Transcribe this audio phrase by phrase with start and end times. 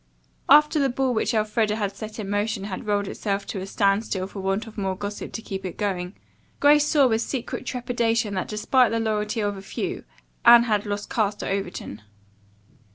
[0.49, 4.25] After the ball which Elfreda had set in motion had rolled itself to a standstill
[4.25, 6.15] for want of more gossip to keep it going,
[6.59, 10.03] Grace saw with secret trepidation that despite the loyalty of a few,
[10.43, 12.01] Anne had lost caste at Overton.